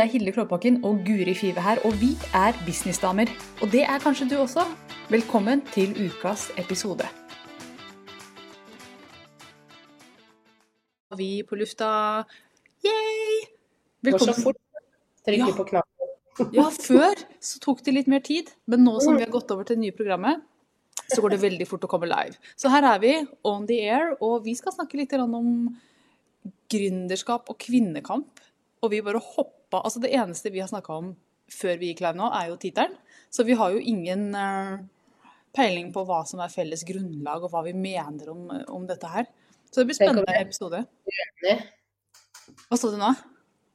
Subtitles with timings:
[0.00, 3.28] Det er Hilde Klåbakken og Guri Five her, og vi er businessdamer.
[3.60, 4.62] Og det er kanskje du også.
[5.12, 7.04] Velkommen til ukas episode.
[11.20, 11.90] Vi på lufta.
[12.80, 13.36] Yay!
[14.08, 14.56] Går så fort.
[15.28, 15.56] Trykker Ja.
[15.56, 16.08] på knappen.
[16.56, 19.68] Ja, før så tok det litt mer tid, men nå som vi har gått over
[19.68, 20.40] til det nye programmet,
[21.12, 22.40] så går det veldig fort å komme live.
[22.56, 25.76] Så her er vi, on the air, og vi skal snakke litt om
[26.72, 28.40] gründerskap og kvinnekamp.
[28.80, 31.12] Og vi bare hoppa Altså det eneste vi har snakka om
[31.50, 32.94] før vi gikk live nå, er jo tittelen.
[33.30, 34.76] Så vi har jo ingen eh,
[35.56, 39.26] peiling på hva som er felles grunnlag, og hva vi mener om, om dette her.
[39.70, 40.84] Så det blir spennende episode.
[41.10, 41.56] Uenig.
[42.68, 43.10] Hva sa du nå?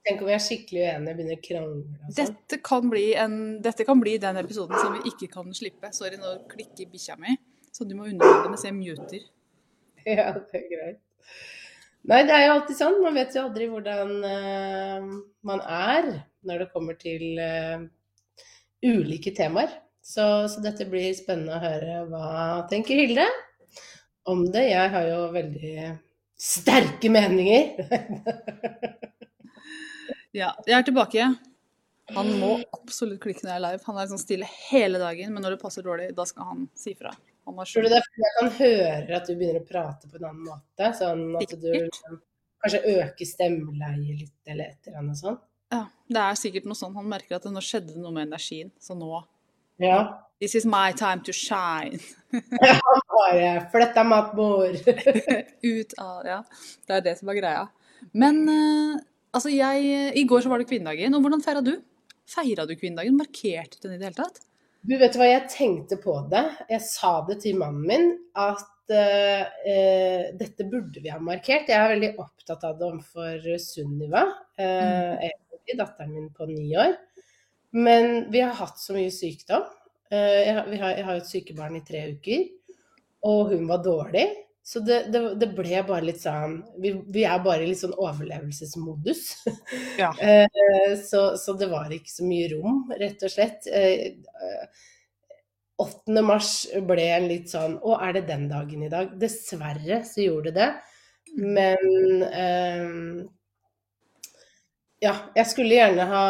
[0.05, 2.15] Tenk om vi er skikkelig uenige og begynner å krangle sånn.
[2.19, 2.91] Dette kan,
[3.25, 5.89] en, dette kan bli den episoden som vi ikke kan slippe.
[5.97, 7.33] Sorry, nå klikker bikkja mi,
[7.73, 9.25] så du må underholde å se muter.
[10.05, 10.99] Ja, det er greit.
[12.05, 12.99] Nei, det er jo alltid sånn.
[13.01, 15.07] Man vet jo aldri hvordan uh,
[15.47, 16.11] man er
[16.45, 17.81] når det kommer til uh,
[18.85, 19.73] ulike temaer.
[20.05, 21.97] Så, så dette blir spennende å høre.
[22.11, 22.27] Hva
[22.69, 23.25] tenker Hilde
[24.29, 24.67] om det?
[24.69, 25.89] Jeg har jo veldig
[26.45, 27.73] sterke meninger.
[30.35, 31.25] Ja, jeg er tilbake.
[32.11, 33.83] Han må absolutt klikke når jeg er live.
[33.87, 36.91] Han er sånn stille hele dagen, men når det passer dårlig, da skal han si
[36.99, 37.13] fra.
[37.45, 40.29] Tror du det er fordi jeg kan høre at du begynner å prate på en
[40.31, 40.89] annen måte?
[40.97, 42.19] Sånn at du liksom,
[42.63, 45.43] kanskje øker stemmeleiet litt, eller et eller annet sånt?
[45.73, 46.95] Ja, det er sikkert noe sånn.
[46.97, 49.23] Han merker at det nå skjedde noe med energien, så nå
[49.81, 50.21] Ja.
[50.39, 51.99] This is my time to shine.
[52.65, 52.79] ja,
[53.11, 54.81] Bare flytta matbord.
[55.75, 56.39] Ut av Ja,
[56.87, 57.67] det er det som er greia.
[58.11, 58.97] Men eh,
[59.31, 61.77] altså, jeg I går så var det kvinnedagen, og hvordan feira du?
[62.27, 63.15] Feira du kvinnedagen?
[63.17, 64.43] Markerte du den i det hele tatt?
[64.85, 66.43] Du vet hva, jeg tenkte på det.
[66.69, 71.71] Jeg sa det til mannen min at uh, dette burde vi ha markert.
[71.71, 74.21] Jeg er veldig opptatt av det overfor Sunniva,
[74.61, 75.71] uh, mm.
[75.79, 76.93] datteren min på ni år.
[77.73, 79.65] Men vi har hatt så mye sykdom.
[80.13, 82.45] Uh, jeg, har- vi har, jeg har jo et sykebarn i tre uker,
[83.25, 84.27] og hun var dårlig.
[84.65, 87.93] Så det, det, det ble bare litt sånn vi, vi er bare i litt sånn
[87.93, 89.27] overlevelsesmodus.
[90.01, 90.09] Ja.
[90.19, 93.69] Eh, så, så det var ikke så mye rom, rett og slett.
[93.69, 94.83] Eh, eh,
[95.79, 96.17] 8.
[96.23, 96.51] mars
[96.87, 99.13] ble en litt sånn Å, er det den dagen i dag?
[99.19, 100.69] Dessverre så gjorde det det.
[101.35, 102.91] Men eh,
[105.05, 106.23] ja, jeg skulle gjerne ha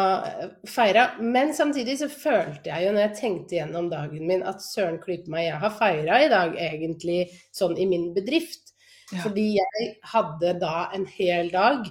[0.68, 1.06] feira.
[1.22, 5.32] Men samtidig så følte jeg jo når jeg tenkte gjennom dagen min at søren klype
[5.32, 7.22] meg, jeg har feira i dag egentlig
[7.56, 8.74] sånn i min bedrift.
[9.12, 9.22] Ja.
[9.22, 11.86] Fordi jeg hadde da en hel dag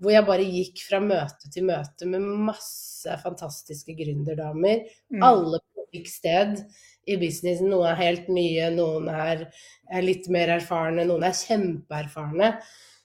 [0.00, 4.86] hvor jeg bare gikk fra møte til møte med masse fantastiske gründerdamer.
[5.12, 5.24] Mm.
[5.26, 6.62] Alle på fikk sted
[7.10, 7.68] i businessen.
[7.72, 9.44] Noen er helt nye, noen er,
[9.90, 12.54] er litt mer erfarne, noen er kjempeerfarne.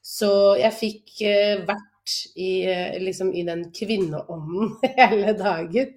[0.06, 0.30] Så
[0.62, 1.92] jeg fikk eh, vært
[2.36, 5.94] i, eh, liksom, i den kvinneånden hele dagen.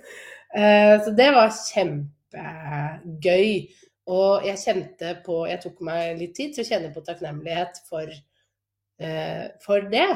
[0.55, 3.51] Eh, så det var kjempegøy.
[4.09, 8.09] Og jeg kjente på Jeg tok meg litt tid til å kjenne på takknemlighet for,
[9.01, 10.09] eh, for det.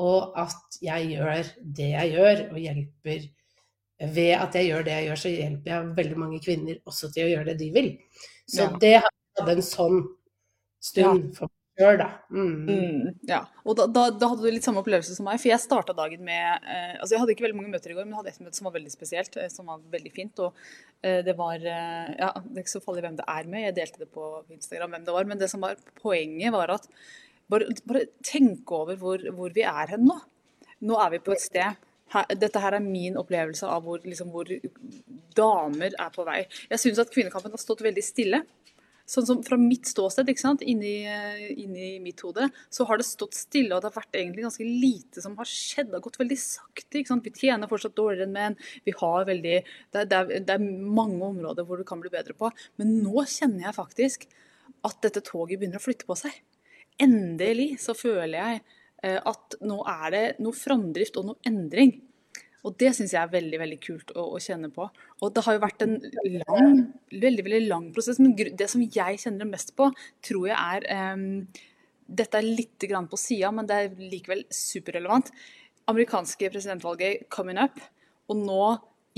[0.00, 3.28] Og at jeg gjør det jeg gjør, og hjelper
[4.00, 7.26] Ved at jeg gjør det jeg gjør, så hjelper jeg veldig mange kvinner også til
[7.26, 7.90] å gjøre det de vil.
[8.48, 8.78] Så Ja.
[8.80, 8.94] det
[9.36, 9.98] hadde en sånn
[10.80, 12.06] stund for meg sjøl, da.
[12.30, 12.68] Mm.
[12.68, 15.62] Mm, ja, og da, da, da hadde du litt samme opplevelse som meg, for jeg
[15.62, 18.20] starta dagen med eh, Altså, jeg hadde ikke veldig mange møter i går, men jeg
[18.20, 20.44] hadde et møte som var veldig spesielt, eh, som var veldig fint.
[20.44, 20.62] Og
[21.02, 23.78] eh, det var eh, Ja, det er ikke så farlig hvem det er med, jeg
[23.80, 26.90] delte det på Instagram hvem det var, men det som var poenget, var at
[27.50, 30.20] bare, bare tenk over hvor, hvor vi er hen nå.
[30.86, 34.30] Nå er vi på et sted her, dette her er min opplevelse av hvor, liksom,
[34.34, 34.48] hvor
[35.36, 36.40] damer er på vei.
[36.70, 38.42] Jeg syns at kvinnekampen har stått veldig stille.
[39.10, 43.08] Sånn som fra mitt ståsted, ikke sant, inni, eh, inni mitt hode, så har det
[43.08, 45.88] stått stille, og det har vært egentlig ganske lite som har skjedd.
[45.90, 47.00] Det har gått veldig sakte.
[47.00, 48.56] ikke sant, Vi tjener fortsatt dårligere enn menn.
[48.86, 49.56] Vi har veldig,
[49.92, 50.62] det, det, det er
[51.00, 52.52] mange områder hvor du kan bli bedre på.
[52.78, 54.28] Men nå kjenner jeg faktisk
[54.86, 56.36] at dette toget begynner å flytte på seg.
[57.00, 58.62] Endelig så føler jeg
[59.02, 61.96] eh, at nå er det noe framdrift og noe endring.
[62.66, 64.86] Og det syns jeg er veldig veldig kult å, å kjenne på.
[65.20, 65.96] Og det har jo vært en
[66.42, 69.88] lang, veldig veldig lang prosess, men det som jeg kjenner mest på,
[70.26, 71.26] tror jeg er um,
[72.10, 75.28] Dette er litt grann på sida, men det er likevel superrelevant.
[75.90, 77.78] Amerikanske presidentvalget coming up,
[78.26, 78.64] og nå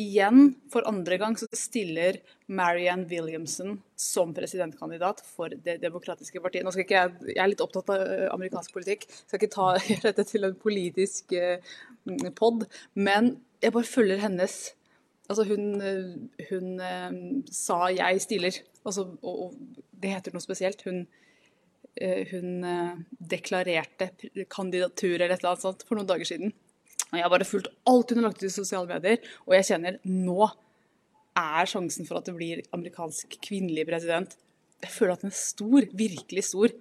[0.02, 2.18] igjen, for andre gang, så stiller
[2.52, 6.66] Marianne Williamson som presidentkandidat for Det demokratiske partiet.
[6.66, 9.68] Nå skal ikke jeg, jeg er litt opptatt av eh, amerikansk politikk, skal ikke ta
[10.08, 11.74] dette til en politisk eh,
[12.38, 14.62] pod, men jeg bare følger hennes
[15.30, 16.80] Altså, hun, eh, hun
[17.48, 19.54] sa 'jeg stiller', altså, og, og
[20.02, 20.82] det heter noe spesielt.
[20.82, 21.06] Hun,
[22.32, 22.48] hun
[23.30, 24.10] deklarerte
[24.50, 26.52] kandidatur eller et eller annet sånt for noen dager siden.
[27.12, 29.68] Og jeg har bare fulgt alt hun har lagt ut i sosiale medier, og jeg
[29.68, 30.48] kjenner nå
[31.38, 34.34] er sjansen for at det blir amerikansk kvinnelig president
[34.82, 35.84] Jeg føler at den er stor.
[35.96, 36.72] Virkelig stor.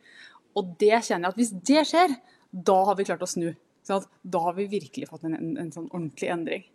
[0.57, 2.15] Og det kjenner jeg at hvis det skjer,
[2.51, 3.51] da har vi klart å snu.
[3.87, 6.65] Da har vi virkelig fått en, en, en sånn ordentlig endring.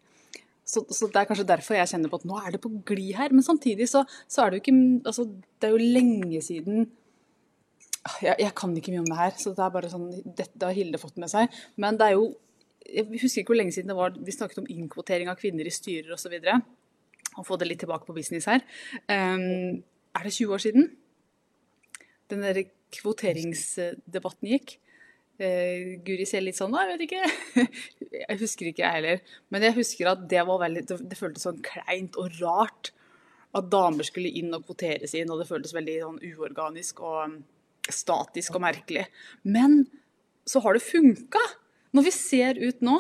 [0.67, 3.17] Så, så, Det er kanskje derfor jeg kjenner på at nå er det på glid
[3.19, 3.35] her.
[3.35, 4.79] Men samtidig så, så er det jo ikke
[5.11, 6.89] altså, Det er jo lenge siden
[8.23, 10.77] jeg, jeg, kan ikke mye om det her, så det er bare sånn Dette har
[10.77, 11.51] Hilde fått med seg.
[11.83, 12.29] Men det er jo
[12.87, 15.75] Jeg husker ikke hvor lenge siden det var vi snakket om innkvotering av kvinner i
[15.75, 16.37] styrer osv.
[17.37, 18.65] Og få det litt tilbake på business her.
[19.11, 19.83] Um,
[20.17, 20.91] er det 20 år siden?
[22.31, 22.63] Den der
[22.97, 24.77] kvoteringsdebatten gikk?
[25.37, 27.67] Uh, Guri ser litt sånn da, Jeg vet ikke.
[28.23, 29.35] jeg husker ikke, jeg heller.
[29.53, 32.93] Men jeg husker at det var veldig Det, det føltes sånn kleint og rart
[33.57, 37.39] at damer skulle inn og kvoteres inn, og det føltes veldig sånn uorganisk og
[37.93, 39.07] statisk og merkelig.
[39.49, 39.85] Men
[40.49, 41.43] så har det funka!
[41.97, 42.97] Når vi ser ut nå,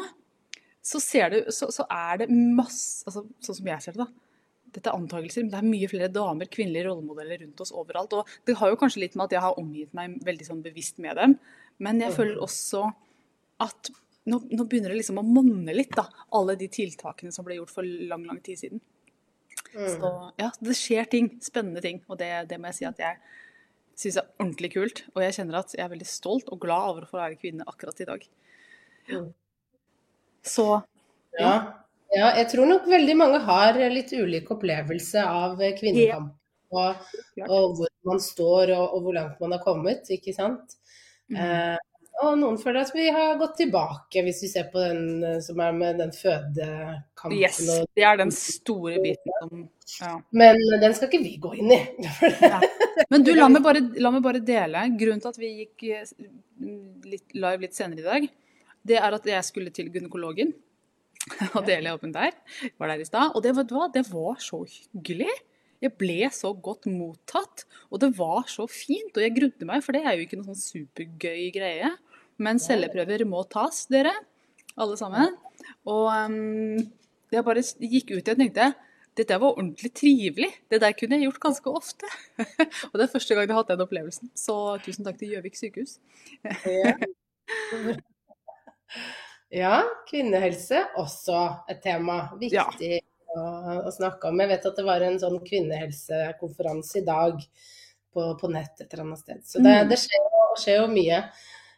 [0.86, 1.00] så,
[1.32, 4.26] du, så, så er det masse altså, Sånn som jeg ser det, da
[4.76, 8.16] dette er antakelser, men det er mye flere damer, kvinnelige rollemodeller rundt oss overalt.
[8.18, 11.00] Og det har jo kanskje litt med at jeg har omgitt meg veldig sånn bevisst
[11.02, 11.36] med dem.
[11.82, 12.82] Men jeg føler også
[13.62, 13.90] at
[14.26, 16.06] nå, nå begynner det liksom å monne litt, da.
[16.36, 18.82] Alle de tiltakene som ble gjort for lang, lang tid siden.
[19.72, 19.90] Mm.
[19.94, 20.12] Så
[20.42, 21.30] ja, det skjer ting.
[21.44, 22.02] Spennende ting.
[22.10, 23.20] Og det, det må jeg si at jeg
[23.96, 25.04] syns er ordentlig kult.
[25.14, 27.68] Og jeg kjenner at jeg er veldig stolt og glad over å få være kvinne
[27.70, 28.26] akkurat i dag.
[30.46, 30.68] Så
[31.38, 31.54] ja.
[32.14, 36.32] Ja, jeg tror nok veldig mange har litt ulik opplevelse av kvinnekamp.
[36.76, 37.10] Og,
[37.46, 40.78] og, hvor man står og, og, hvor langt man har kommet, ikke sant.
[41.30, 41.38] Mm.
[41.42, 41.76] Eh,
[42.24, 45.60] og noen føler at vi har gått tilbake, hvis vi ser på den eh, som
[45.60, 47.36] er med den fødekampen.
[47.36, 47.60] Yes,
[47.92, 49.66] det er den store biten som
[50.00, 50.14] ja.
[50.34, 51.80] Men den skal ikke vi gå inn i.
[52.40, 52.58] ja.
[53.12, 54.86] Men du, la meg, bare, la meg, bare, dele.
[54.98, 56.08] Grunnen til at vi gikk eh,
[57.12, 58.28] litt live litt senere i dag,
[58.86, 60.54] det er at jeg skulle til gynekologen
[61.56, 62.34] og dele jobben der.
[62.78, 63.34] Var der i stad.
[63.34, 63.54] Og det,
[63.94, 65.32] det var så hyggelig.
[65.82, 69.12] Jeg ble så godt mottatt, og det var så fint.
[69.12, 71.90] Og jeg grudde meg, for det er jo ikke noe sånn supergøy greie.
[72.40, 74.14] Men celleprøver må tas, dere.
[74.76, 75.36] Alle sammen.
[75.88, 76.76] Og um,
[77.32, 78.72] jeg bare gikk ut og tenkte
[79.16, 80.50] dette var ordentlig trivelig.
[80.68, 82.10] Det der kunne jeg gjort ganske ofte.
[82.90, 84.32] og det er første gang jeg har hatt den opplevelsen.
[84.36, 85.96] Så tusen takk til Gjøvik sykehus.
[89.52, 89.80] Ja,
[90.10, 91.40] kvinnehelse også
[91.70, 92.24] et tema.
[92.40, 93.02] Viktig ja.
[93.36, 93.44] å,
[93.86, 94.40] å, snakke om.
[94.42, 97.44] Jeg vet at det var en sånn kvinnehelsekonferanse i dag
[98.16, 99.44] på, på nett et eller annet sted.
[99.46, 99.92] Så det, mm.
[99.92, 100.26] det skjer,
[100.62, 101.22] skjer, jo mye.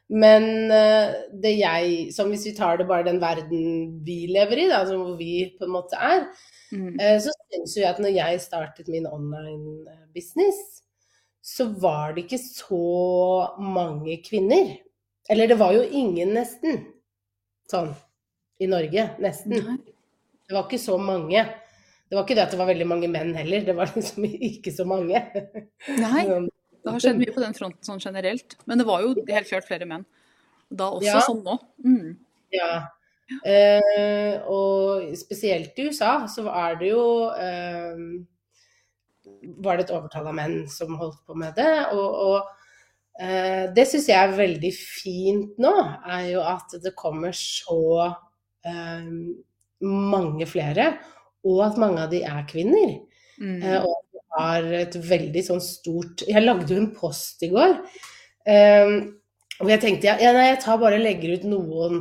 [0.08, 4.68] Men uh, det jeg Som hvis vi tar det bare den verden vi lever i,
[4.70, 6.24] da, altså hvor vi på en måte er,
[6.72, 6.94] mm.
[6.96, 10.80] uh, så syns jo jeg at når jeg startet min online eh, business,
[11.44, 12.80] så var det ikke så
[13.60, 14.78] mange kvinner.
[15.28, 16.86] Eller det var jo ingen, nesten
[17.70, 17.92] sånn
[18.58, 19.78] i Norge, nesten.
[20.48, 21.44] Det var ikke så mange.
[22.08, 24.72] Det var ikke det at det var veldig mange menn heller, det var liksom ikke
[24.74, 25.20] så mange.
[26.00, 26.22] Nei,
[26.82, 28.56] det har skjedd mye på den fronten sånn generelt.
[28.66, 30.06] Men det var jo helt klart flere menn
[30.68, 31.20] da også, ja.
[31.24, 31.56] sånn nå.
[31.84, 32.16] Mm.
[32.52, 32.72] Ja.
[33.44, 37.02] Eh, og spesielt i USA så er det jo
[37.36, 37.98] eh,
[39.60, 41.74] Var det et overtall av menn som holdt på med det.
[41.92, 42.57] og, og
[43.18, 45.72] det syns jeg er veldig fint nå,
[46.06, 47.80] er jo at det kommer så
[48.62, 49.08] eh,
[49.82, 50.92] mange flere,
[51.46, 52.94] og at mange av de er kvinner.
[53.38, 53.62] Mm.
[53.62, 57.76] Eh, og vi har et veldig sånn stort Jeg lagde jo en post i går.
[58.48, 58.94] Eh,
[59.58, 62.00] og jeg tenkte ja, nei, jeg tar bare og legger ut noen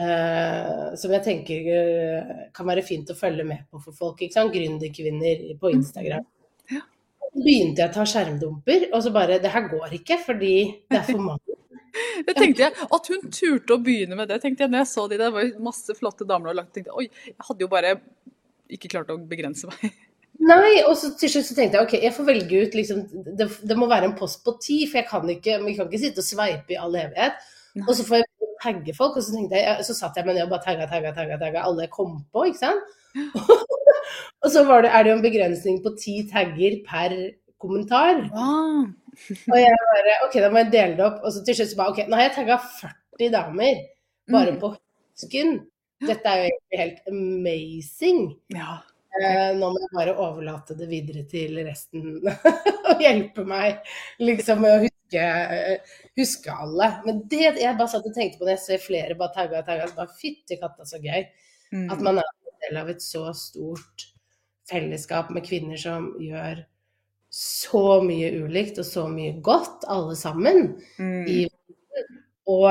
[0.00, 4.22] eh, som jeg tenker eh, kan være fint å følge med på for folk.
[4.22, 4.54] ikke sant?
[4.54, 5.74] Gründerkvinner på.
[5.76, 6.24] Instagram
[7.36, 10.56] begynte jeg å ta skjermdumper, og så bare Det her går ikke, fordi
[10.90, 11.56] det er for mange.
[12.26, 15.06] Det tenkte jeg, At hun turte å begynne med det, tenkte jeg når jeg så
[15.08, 15.30] de der.
[15.32, 17.94] Var jo masse flotte damer og lagt, tenkte jeg, oi, jeg hadde jo bare
[18.76, 19.96] ikke klart å begrense meg.
[20.50, 22.98] Nei, og så til slutt så tenkte jeg ok, jeg får velge ut liksom
[23.40, 26.02] Det, det må være en post på ti, for jeg kan ikke, jeg kan ikke
[26.02, 27.40] sitte og sveipe i all evighet.
[27.76, 27.86] Nei.
[27.86, 30.44] Og så får jeg tagge folk, og så tenkte jeg, så satt jeg med ned
[30.44, 32.94] og bare tagga, tagga, tagga, tagga alle jeg kom på, ikke sant.
[34.44, 37.16] Og så det, er det jo en begrensning på ti tagger per
[37.62, 38.26] kommentar.
[38.32, 38.86] Wow.
[39.52, 41.22] og jeg bare OK, da må jeg dele det opp.
[41.24, 43.80] Og så til slutt så bare OK, nå har jeg tagga 40 damer
[44.32, 44.60] bare mm.
[44.62, 45.56] på husken.
[46.04, 48.20] Dette er jo egentlig helt amazing.
[48.52, 48.76] Ja.
[49.16, 52.18] Eh, nå må jeg bare overlate det videre til resten
[52.90, 53.78] og hjelpe meg
[54.20, 55.28] liksom med å huske,
[56.20, 56.90] huske alle.
[57.06, 59.70] Men det jeg bare satt og tenkte på når jeg ser flere bare tagga og
[59.70, 61.24] tagga, bare fytti katta så gøy.
[61.72, 61.88] Mm.
[61.94, 62.28] At man er
[62.64, 64.08] del av et så stort
[64.70, 66.64] fellesskap med kvinner som gjør
[67.36, 70.76] så mye ulikt og så mye godt, alle sammen.
[70.98, 71.24] Mm.
[71.28, 71.40] I,
[72.48, 72.70] og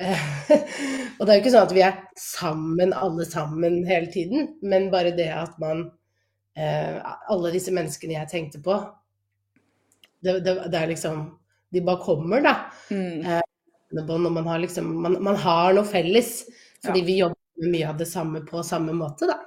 [1.18, 4.88] og det er jo ikke sånn at vi er sammen alle sammen hele tiden, men
[4.92, 5.90] bare det at man
[6.56, 6.96] eh,
[7.28, 8.78] Alle disse menneskene jeg tenkte på,
[10.24, 11.20] det, det, det, er liksom
[11.72, 12.54] De bare kommer, da.
[12.88, 13.44] Mm.
[14.08, 16.46] Når man har liksom man, man, har noe felles,
[16.80, 17.06] fordi ja.
[17.06, 19.38] vi jobber mye av det samme på samme måte, da.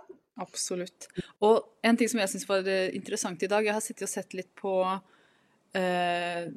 [0.41, 1.07] Absolutt.
[1.45, 4.13] Og en ting som jeg syns var eh, interessant i dag, jeg har sittet og
[4.13, 4.73] sett litt på
[5.77, 6.47] eh,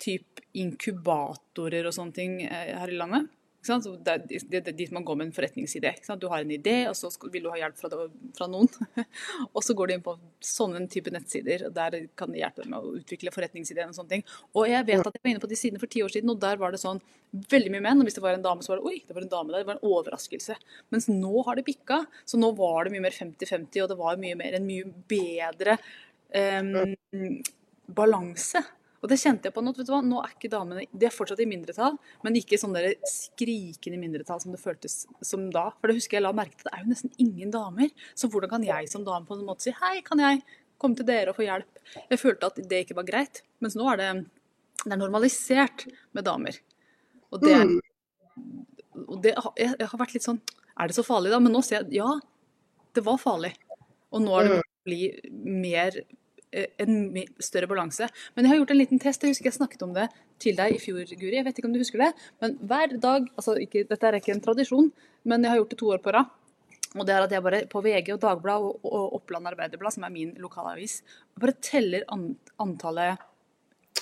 [0.00, 3.26] typ inkubatorer og sånne ting eh, her i landet.
[3.60, 5.92] Det er, det dit man går med en forretningsidé.
[6.16, 8.06] Du har en idé, og så vil du ha hjelp fra,
[8.38, 8.70] fra noen.
[9.54, 10.14] og så går du inn på
[10.44, 14.14] sånne type nettsider, og der kan de hjelpe deg med å utvikle forretningsideen og sånne
[14.14, 14.24] ting.
[14.56, 16.40] Og jeg vet at jeg var inne på de sidene for ti år siden, og
[16.40, 17.02] der var det sånn
[17.52, 18.00] veldig mye menn.
[18.00, 19.60] Og hvis det var en dame, så var det oi, det var en dame der.
[19.60, 20.56] Det var en overraskelse.
[20.96, 22.02] Mens nå har det bikka.
[22.24, 25.76] Så nå var det mye mer 50-50, og det var mye mer en mye bedre
[26.32, 27.40] um,
[27.92, 28.64] balanse
[29.00, 29.72] og det kjente jeg på nå.
[29.76, 32.74] vet du hva, Nå er ikke damene De er fortsatt i mindretall, men ikke sånn
[32.76, 35.70] der skrikende mindretall som det føltes som da.
[35.80, 37.88] For det husker jeg la merke til, det er jo nesten ingen damer.
[38.12, 40.42] Så hvordan kan jeg som dame på en måte si hei, kan jeg
[40.80, 41.80] komme til dere og få hjelp?
[42.12, 43.42] Jeg følte at det ikke var greit.
[43.64, 44.10] Mens nå er det,
[44.84, 46.60] det er normalisert med damer.
[47.32, 47.56] Og det,
[49.06, 50.40] og det jeg, jeg har vært litt sånn
[50.74, 51.38] Er det så farlig, da?
[51.38, 52.12] Men nå ser jeg ja,
[52.96, 53.54] det var farlig.
[54.10, 55.02] Og nå er det å bli
[55.32, 56.02] mer
[56.50, 56.96] en
[57.42, 58.08] større balanse.
[58.34, 59.22] Men jeg har gjort en liten test.
[59.22, 60.08] Jeg husker jeg snakket om det
[60.42, 61.36] til deg i fjor, Guri.
[61.38, 62.10] Jeg vet ikke om du husker det.
[62.42, 64.90] Men hver dag altså ikke, Dette er ikke en tradisjon,
[65.28, 66.36] men jeg har gjort det to år på rad.
[66.98, 70.06] Og det er at jeg bare på VG og Dagbladet og, og Oppland Arbeiderblad, som
[70.06, 71.00] er min lokalavis,
[71.38, 73.20] bare teller an, antallet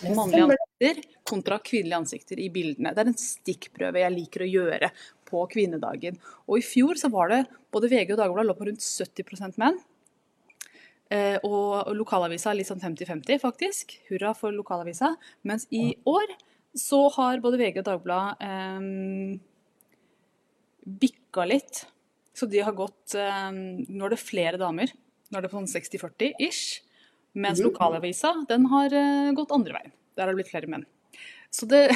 [0.07, 2.95] mannlige ansikter kontra kvinnelige ansikter i bildene.
[2.95, 4.91] Det er en stikkprøve jeg liker å gjøre
[5.29, 6.17] på kvinnedagen.
[6.49, 7.43] Og i fjor så var det
[7.75, 9.77] både VG og Dagbladet lå på rundt 70% menn.
[11.09, 13.97] Eh, og lokalavisa er litt sånn 50-50, faktisk.
[14.11, 15.15] Hurra for lokalavisa.
[15.49, 16.35] Mens i år
[16.77, 19.39] så har både VG og Dagbladet eh,
[21.01, 21.87] bikka litt.
[22.37, 24.93] Så de har gått eh, Nå er det flere damer.
[25.29, 26.83] Nå er det på sånn 60-40 ish.
[27.39, 27.69] Mens mm.
[27.69, 29.95] lokalavisa den har eh, gått andre veien.
[30.17, 30.87] Der har det blitt flere menn.
[31.55, 31.87] Så det,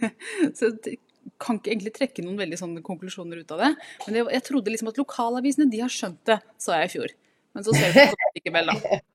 [0.56, 0.96] så det
[1.40, 3.70] kan ikke egentlig trekke noen veldig sånne konklusjoner ut av det.
[4.06, 7.14] Men jeg trodde liksom at lokalavisene de har skjønt det, sa jeg i fjor.
[7.54, 9.00] Men så ser vi på likevel, da.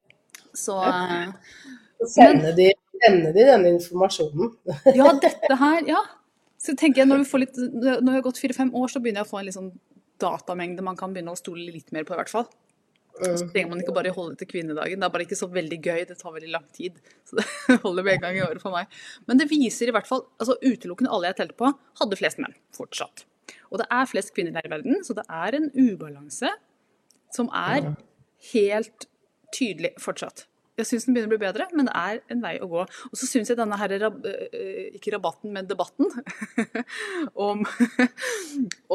[0.59, 0.75] Så,
[2.01, 4.55] så sender, de, sender de denne informasjonen.
[4.97, 5.99] ja, dette her, ja.
[6.59, 9.21] Så tenker jeg, når vi, får litt, når vi har gått fire-fem år, så begynner
[9.21, 9.69] jeg å få en sånn
[10.19, 12.49] datamengde man kan begynne å stole litt mer på, i hvert fall.
[13.19, 13.51] Så mm.
[13.53, 14.99] trenger man ikke bare holde til kvinnedagen.
[14.99, 16.03] Det er bare ikke så veldig gøy.
[16.07, 16.99] Det tar veldig lang tid.
[17.27, 17.45] Så det
[17.85, 18.99] holder med en gang i året for meg.
[19.29, 22.55] Men det viser i hvert fall altså Utelukkende alle jeg telte på, hadde flest menn
[22.75, 23.25] fortsatt.
[23.69, 26.51] Og det er flest kvinner her i verden, så det er en ubalanse
[27.33, 27.91] som er
[28.53, 29.09] helt
[29.55, 30.45] tydelig fortsatt.
[30.79, 32.85] Jeg syns den begynner å bli bedre, men det er en vei å gå.
[32.87, 33.95] Og så syns jeg denne her,
[34.95, 36.07] ikke rabatten, men debatten
[37.49, 37.65] om,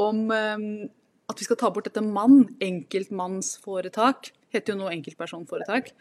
[0.01, 5.93] om at vi skal ta bort dette mann, enkeltmannsforetak, heter jo nå enkeltpersonforetak.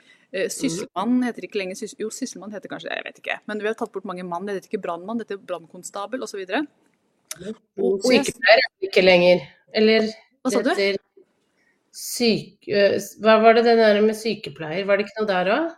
[0.54, 3.40] Sysselmann heter ikke lenger Jo, sysselmann heter kanskje det, jeg vet ikke.
[3.50, 4.48] Men vi har tatt bort mange mann.
[4.48, 6.46] Det heter ikke brannmann, det heter brannkonstabel osv.
[8.08, 9.48] Sykepleier er ikke lenger.
[9.74, 10.08] Eller
[10.44, 10.74] Hva sa du?
[11.94, 12.88] Syke...
[13.22, 15.70] Hva var det det der med sykepleier, var det ikke noe der òg?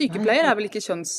[0.00, 1.14] Sykepleier er vel ikke kjønns...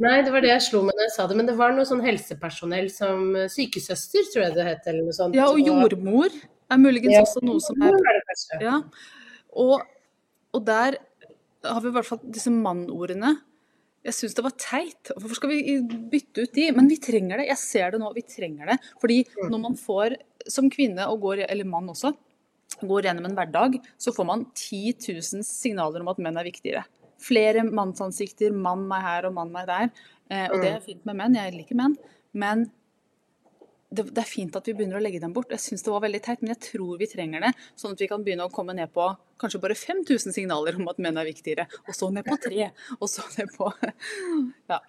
[0.00, 1.84] Nei, det var det jeg slo med når jeg sa det, men det var noe
[1.86, 5.36] sånn helsepersonell som sykesøster, tror jeg det het, eller noe sånt.
[5.36, 8.78] Ja, og jordmor er muligens ja, også noe som er, er Ja,
[9.52, 9.82] og,
[10.54, 10.96] og, der
[11.66, 13.34] har vi i hvert fall disse mannordene.
[14.02, 15.12] Jeg syns det var teit.
[15.12, 15.76] Hvorfor skal vi
[16.10, 16.70] bytte ut de?
[16.74, 17.50] Men vi trenger det.
[17.52, 18.80] Jeg ser det nå, vi trenger det.
[19.02, 19.44] Fordi mm.
[19.52, 20.16] når man får
[20.50, 22.10] som kvinne, og går, eller mann også,
[22.90, 26.84] går gjennom en hverdag, så får man 10 000 signaler om at menn er viktigere.
[27.22, 29.90] Flere mannsansikter, mann meg her og mann meg der.
[30.28, 30.86] Eh, og det er mm.
[30.86, 31.98] fint med menn, jeg liker menn.
[32.32, 32.66] Men
[33.92, 35.52] det, det, er fint at vi begynner å legge dem bort.
[35.52, 37.52] Jeg syns det var veldig teit, men jeg tror vi trenger det.
[37.78, 39.10] Sånn at vi kan begynne å komme ned på
[39.42, 41.66] kanskje bare 5000 signaler om at menn er viktigere.
[41.86, 42.70] Og så ned på tre.
[42.98, 43.68] Og så ned på
[44.72, 44.80] Ja.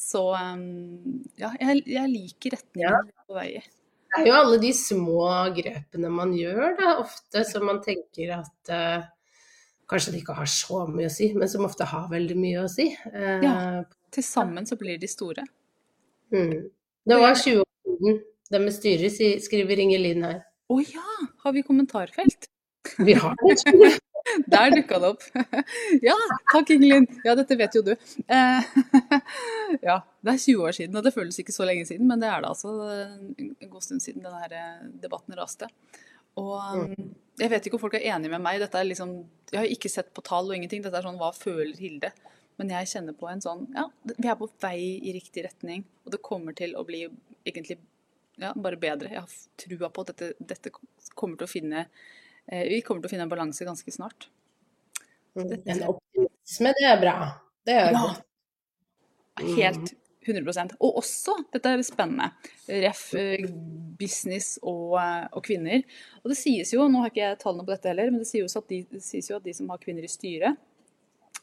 [0.00, 3.24] Så um, ja, jeg, jeg liker retningen ja.
[3.26, 3.62] på vei i.
[4.10, 5.22] Det er jo alle de små
[5.54, 9.06] grepene man gjør, da, ofte, som man tenker at uh,
[9.90, 12.70] kanskje det ikke har så mye å si, men som ofte har veldig mye å
[12.70, 12.88] si.
[13.12, 13.54] Uh, ja,
[14.10, 15.46] til sammen så blir de store.
[16.34, 16.66] Mm.
[17.06, 18.20] Det var 20 år siden.
[18.50, 20.40] Det med styret, skriver Inger Linn her.
[20.70, 21.18] Å oh, ja!
[21.44, 22.50] Har vi kommentarfelt?
[22.98, 23.90] Vi har det.
[24.50, 25.24] Der dukka det opp.
[26.08, 26.16] Ja,
[26.52, 27.06] takk Ingelin.
[27.24, 27.92] Ja, dette vet jo du.
[27.92, 28.68] Eh,
[29.88, 32.30] ja, det er 20 år siden, og det føles ikke så lenge siden, men det
[32.30, 35.68] er det altså en god stund siden denne eh, debatten raste.
[36.40, 37.12] Og mm.
[37.42, 38.60] jeg vet ikke om folk er enige med meg.
[38.62, 39.16] Dette er liksom,
[39.50, 40.84] jeg har ikke sett på tall og ingenting.
[40.84, 42.12] Dette er sånn hva føler Hilde?
[42.60, 46.12] Men jeg kjenner på en sånn Ja, vi er på vei i riktig retning, og
[46.12, 47.06] det kommer til å bli
[47.48, 47.78] egentlig
[48.40, 49.12] ja, bare bedre.
[49.12, 50.72] Jeg har trua på at dette, dette
[51.14, 52.18] kommer til å finne eh,
[52.48, 54.28] Vi kommer til å finne en balanse ganske snart.
[55.36, 55.62] Dette...
[55.70, 57.16] en optimisme, det er bra.
[57.66, 58.06] Det er ja.
[59.40, 59.92] Helt
[60.26, 62.28] 100% Og også, dette er spennende,
[62.68, 63.46] ref eh,
[63.98, 65.84] business og, eh, og, kvinner.
[66.20, 68.58] Og det sies jo, nå har ikke jeg tallene på dette heller, men det sies,
[68.68, 70.60] de, det sies jo at de som har kvinner i styret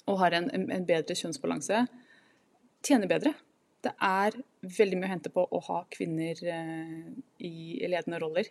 [0.08, 1.82] og har en, en bedre kjønnsbalanse,
[2.86, 3.34] tjener bedre.
[3.84, 4.38] Det er
[4.78, 7.10] veldig mye å hente på å ha kvinner eh,
[7.44, 8.48] i ledende roller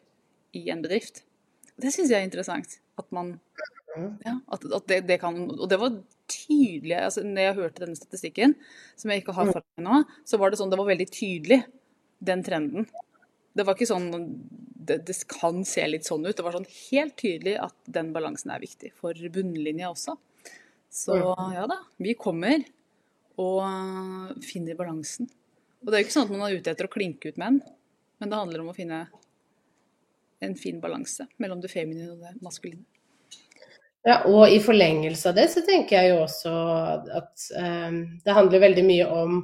[0.59, 1.23] i en bedrift.
[1.81, 2.79] Det syns jeg er interessant.
[2.97, 3.37] At man
[3.97, 5.95] ja, at, at det, det, kan Og det var
[6.29, 8.55] tydelig altså, Når jeg hørte denne statistikken,
[8.99, 11.61] som jeg ikke har foran meg nå, så var det sånn det var veldig tydelig,
[12.27, 12.89] den trenden.
[13.57, 14.11] Det var ikke sånn
[14.87, 16.35] det, det, kan se litt sånn ut.
[16.37, 20.17] Det var sånn helt tydelig at den balansen er viktig for bunnlinja også.
[20.93, 22.63] Så ja da, vi kommer
[23.41, 25.29] og finner balansen.
[25.85, 27.61] Og det er jo ikke sånn at man er ute etter å klinke ut menn,
[28.21, 29.05] men det handler om å finne
[30.45, 32.85] en fin balanse mellom det feminine og det maskuline.
[34.07, 36.53] Ja, og i forlengelse av det så tenker jeg jo også
[37.19, 39.41] at eh, det handler veldig mye om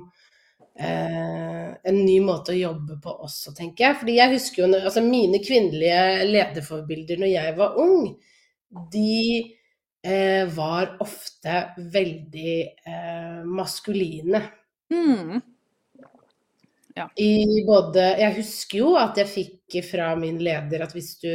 [0.79, 3.99] eh, en ny måte å jobbe på også, tenker jeg.
[4.03, 8.13] Fordi jeg husker jo altså mine kvinnelige lederforbilder når jeg var ung,
[8.93, 9.17] de
[10.07, 11.59] eh, var ofte
[11.99, 12.55] veldig
[12.87, 14.45] eh, maskuline.
[14.95, 15.43] Mm.
[16.97, 17.07] Ja.
[17.17, 21.31] I både Jeg husker jo at jeg fikk fra min leder at hvis du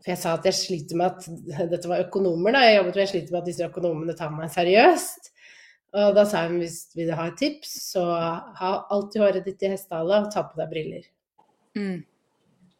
[0.00, 1.26] for jeg sa at jeg sliter med at
[1.74, 2.64] Dette var økonomer, da.
[2.64, 5.32] Jeg jobbet med jeg sliter med at disse økonomene tar meg seriøst.
[6.00, 8.04] Og da sa hun hvis du vil ha et tips, så
[8.60, 11.08] ha alltid håret ditt i hestehale og ta på deg briller.
[11.76, 11.98] Mm.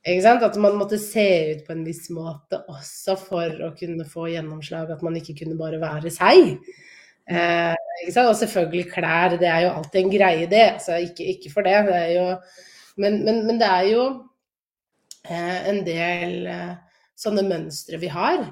[0.00, 0.44] Ikke sant?
[0.46, 4.94] At man måtte se ut på en viss måte også for å kunne få gjennomslag.
[4.94, 6.56] At man ikke kunne bare være seg.
[7.30, 7.76] Eh?
[8.10, 10.66] Og selvfølgelig klær, det er jo alltid en greie, det.
[10.74, 11.76] Altså, ikke, ikke for det.
[11.86, 12.26] det er jo,
[12.96, 14.04] men, men, men, det er jo
[15.28, 16.72] eh, en del eh,
[17.20, 18.46] sånne mønstre vi har,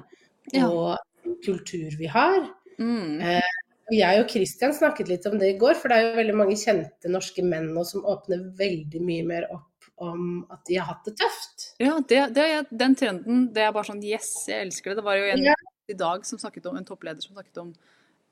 [0.63, 2.45] og kultur vi har.
[2.79, 3.19] Mm.
[3.19, 3.57] Eh,
[3.89, 6.57] jeg og Christian snakket litt om det i går, for det er jo veldig mange
[6.59, 9.65] kjente norske menn nå som åpner veldig mye mer opp
[9.99, 11.71] om at de har hatt det tøft.
[11.81, 15.01] Ja, det, det, den trenden, det er bare sånn yes, jeg elsker det.
[15.01, 15.55] Det var jo en ja.
[15.91, 17.73] i dag som snakket om, en toppleder som snakket om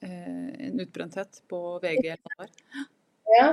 [0.05, 2.15] en utbrenthet på VG.
[3.37, 3.47] Ja,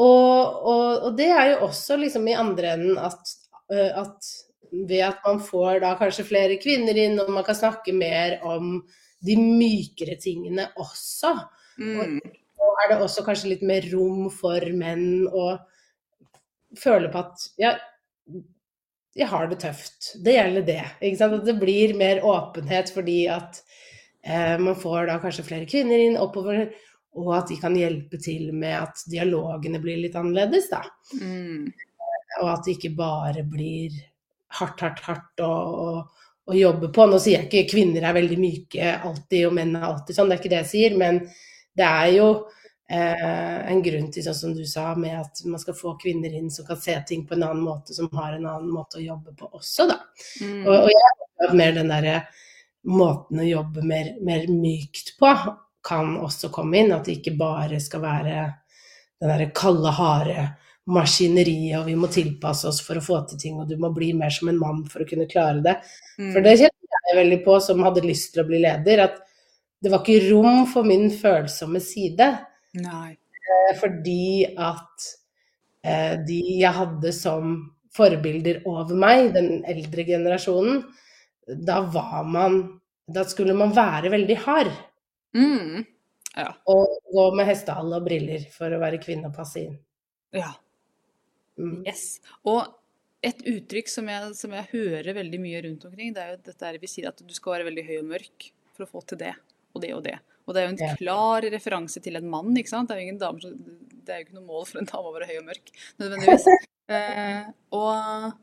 [0.00, 3.34] og, og, og, det er jo også liksom i andre enden at,
[3.72, 4.30] uh, at
[4.72, 8.78] ved at man får da kanskje flere kvinner inn, og man kan snakke mer om
[9.22, 11.34] de mykere tingene også.
[11.78, 12.18] Mm.
[12.62, 15.52] Og, er det også kanskje litt mer rom for menn å
[16.78, 17.74] føle på at ja,
[19.12, 20.14] jeg har det tøft.
[20.24, 20.82] Det gjelder det.
[21.04, 21.36] Ikke sant?
[21.36, 23.72] At det blir mer åpenhet fordi at eh,
[24.22, 26.68] man får da kanskje flere kvinner inn oppover,
[27.18, 30.80] og at de kan hjelpe til med at dialogene blir litt annerledes, da.
[31.20, 31.68] Mm.
[32.40, 33.98] Og at det ikke bare blir
[34.58, 35.92] hardt, hardt, hardt å, å,
[36.48, 37.06] å, jobbe på.
[37.08, 40.38] Nå sier jeg ikke kvinner er veldig myke alltid, og menn er alltid sånn, det
[40.38, 40.98] er ikke det jeg sier.
[41.00, 41.20] Men
[41.76, 42.28] det er jo
[42.88, 46.48] eh, en grunn til, sånn som du sa, med at man skal få kvinner inn
[46.52, 49.36] som kan se ting på en annen måte, som har en annen måte å jobbe
[49.36, 50.00] på også, da.
[50.40, 50.62] Mm.
[50.64, 51.12] Og, og, jeg
[51.44, 52.16] har mer den derre
[52.88, 55.30] måten å jobbe mer, mer mykt på
[55.82, 56.92] kan også komme inn.
[56.94, 58.34] At det ikke bare skal være
[59.22, 60.50] den derre kalde, harde
[60.90, 64.10] maskineriet, og vi må tilpasse oss for å få til ting, og du må bli
[64.18, 65.76] mer som en mann for å kunne klare det.
[66.18, 66.32] Mm.
[66.34, 69.20] For det kjente jeg veldig på, som hadde lyst til å bli leder, at
[69.82, 72.28] det var ikke rom for min følsomme side.
[72.82, 73.12] Nei.
[73.14, 75.06] Eh, fordi at
[75.86, 77.56] eh, de jeg hadde som
[77.94, 80.82] forbilder over meg, den eldre generasjonen,
[81.46, 82.60] da var man
[83.12, 84.70] Da skulle man være veldig hard.
[85.34, 85.82] Mm.
[86.36, 86.52] Ja.
[86.70, 89.74] Og gå med hestehale og briller for å være kvinne og passe inn.
[90.32, 90.52] Ja.
[91.58, 91.82] Mm.
[91.84, 92.22] Yes.
[92.48, 92.62] Og
[93.22, 96.72] et uttrykk som jeg, som jeg, hører veldig mye rundt omkring, det er jo dette
[96.82, 99.34] vi sier at du skal være veldig høy og mørk for å få til det
[99.72, 100.16] og det og det.
[100.42, 102.90] Og det er jo en klar referanse til en mann, ikke sant.
[102.90, 103.52] Det er jo, dame,
[104.02, 105.70] det er jo ikke noe mål for en dame å være høy og mørk,
[106.02, 106.48] nødvendigvis.
[106.96, 108.40] eh, og,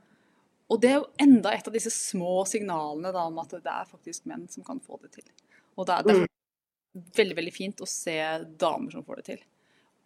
[0.70, 3.90] og, det er jo enda et av disse små signalene da, om at det er
[3.90, 5.26] faktisk menn som kan få det til.
[5.80, 6.28] Og det er mm.
[7.18, 8.18] veldig, veldig fint å se
[8.62, 9.44] damer som får det til.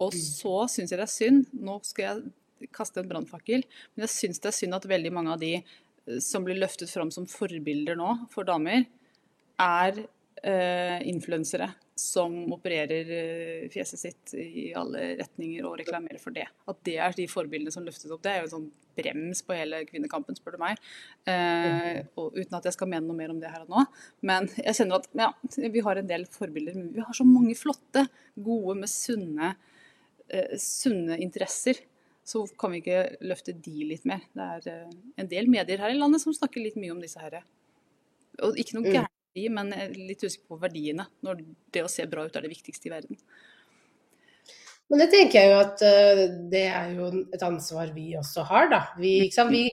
[0.03, 0.23] Og mm.
[0.23, 3.65] så syns jeg det er synd, nå skal jeg kaste en brannfakkel.
[3.93, 6.91] Men jeg syns det er synd at veldig mange av de eh, som blir løftet
[6.91, 8.87] fram som forbilder nå for damer,
[9.61, 16.47] er eh, influensere som opererer eh, fjeset sitt i alle retninger og reklamerer for det.
[16.69, 18.23] At det er de forbildene som løftes opp.
[18.25, 20.81] Det er jo en sånn brems på hele kvinnekampen, spør du meg.
[21.29, 23.85] Eh, og uten at jeg skal mene noe mer om det her og nå.
[24.25, 25.29] Men jeg kjenner at ja,
[25.73, 26.77] vi har en del forbilder.
[26.77, 29.53] Men vi har så mange flotte, gode, med sunne,
[30.29, 31.83] eh, sunne interesser
[32.23, 34.21] Så kan vi ikke løfte de litt mer?
[34.31, 37.19] Det er eh, en del medier her i landet som snakker litt mye om disse
[37.19, 37.41] her.
[38.41, 38.93] Og ikke noe Mm.
[38.95, 39.12] gærent
[39.49, 41.07] men jeg er litt usikker på verdiene.
[41.25, 41.41] Når
[41.73, 43.19] det å se bra ut er det viktigste i verden.
[44.91, 48.69] Men det tenker jeg jo at eh, det er jo et ansvar vi også har,
[48.69, 48.81] da.
[48.99, 49.15] Vi,
[49.49, 49.63] vi,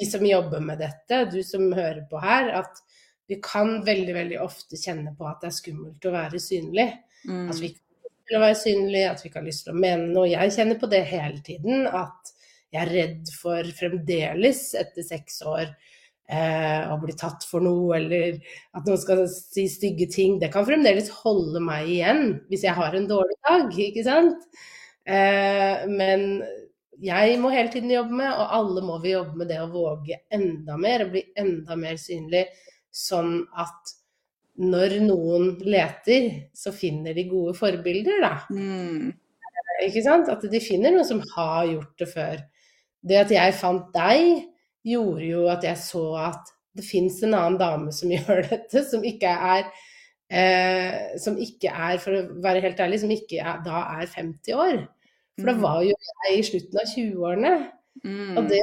[0.00, 2.82] vi som jobber med dette, du som hører på her, at
[3.30, 6.88] vi kan veldig, veldig ofte kjenne på at det er skummelt å være synlig.
[7.26, 7.48] Mm.
[7.50, 9.74] At vi ikke har lyst til å være synlig, at vi ikke har lyst til
[9.74, 10.28] å mene noe.
[10.30, 12.34] Jeg kjenner på det hele tiden, at
[12.74, 15.70] jeg er redd for fremdeles, etter seks år,
[16.28, 18.38] eh, å bli tatt for noe, eller
[18.76, 20.38] at noen skal si stygge ting.
[20.42, 24.48] Det kan fremdeles holde meg igjen hvis jeg har en dårlig dag, ikke sant?
[25.06, 26.40] Eh, men
[27.02, 30.22] jeg må hele tiden jobbe med, og alle må vi jobbe med det å våge
[30.32, 32.46] enda mer, og bli enda mer synlig,
[32.94, 33.96] sånn at
[34.56, 38.34] når noen leter, så finner de gode forbilder, da.
[38.48, 39.12] Mm.
[39.84, 40.30] Ikke sant?
[40.32, 42.38] At de finner noen som har gjort det før.
[43.06, 44.46] Det at jeg fant deg,
[44.86, 49.04] gjorde jo at jeg så at det fins en annen dame som gjør dette, som
[49.04, 49.64] ikke er
[50.30, 54.54] eh, Som ikke er, for å være helt ærlig, som ikke er, da er 50
[54.56, 54.84] år.
[55.38, 55.62] For da Mm.
[55.62, 55.92] var jo
[56.26, 57.54] jeg i slutten av 20-årene.
[58.04, 58.36] Mm.
[58.38, 58.60] Og det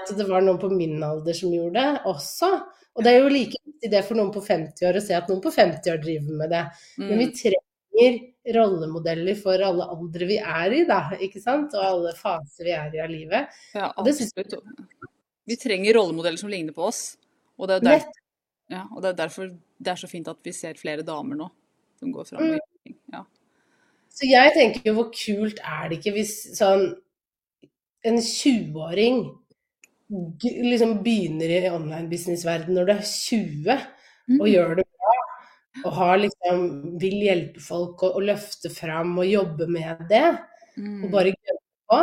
[0.00, 2.48] at det var noen på min alder som gjorde det også.
[2.96, 5.28] Og det er jo like viktig det for noen på 50 år å se at
[5.30, 6.64] noen på 50 år driver med det.
[6.98, 7.34] Men vi Mm.
[7.38, 8.18] trenger
[8.56, 10.98] rollemodeller for alle aldre vi er i, da.
[11.20, 11.74] Ikke sant?
[11.74, 13.48] Og alle faser vi er i av livet.
[13.74, 14.64] Ja, Og det synes absolutt.
[15.46, 17.16] Vi trenger rollemodeller som ligner på oss.
[17.58, 18.12] Og det er, derfor,
[18.72, 19.50] ja, og det er derfor
[19.84, 21.48] det er så fint at vi ser flere damer nå
[22.00, 22.42] som går fram.
[22.42, 22.54] Mm.
[22.56, 22.94] og.
[23.12, 23.22] Ja.
[24.14, 26.88] Så jeg tenker jo hvor kult er det ikke hvis sånn
[28.04, 29.22] en 20-åring
[30.44, 33.84] liksom begynner i online-business-verden når du er 20 og
[34.24, 34.46] Mm.
[34.48, 35.14] gjør det bra,
[35.84, 36.60] og har liksom,
[37.00, 40.38] vil hjelpe folk og, og løfte fram og jobbe med det,
[40.76, 41.04] Mm.
[41.04, 41.98] og bare gønne på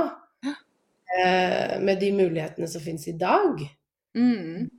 [1.81, 3.59] med de mulighetene som finnes i dag.
[4.17, 4.69] Mm.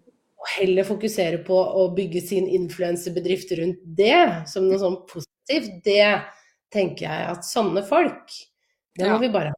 [0.42, 5.82] Og heller fokusere på å bygge sin influensebedrift rundt det, som noe sånn positivt.
[5.84, 6.06] Det
[6.72, 8.32] tenker jeg at sånne folk,
[8.96, 9.18] det må Ja.
[9.22, 9.52] vi bare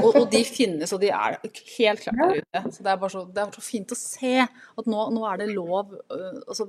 [0.00, 1.36] Og, og de finnes, og de er
[1.76, 2.62] helt klart der ute.
[2.72, 5.42] Så det er bare så, det er så fint å se at nå, nå er
[5.42, 6.66] det lov øh, altså,